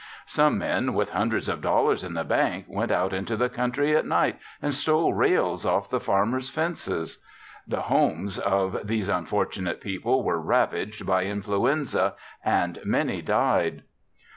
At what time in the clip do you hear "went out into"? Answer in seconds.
2.67-3.37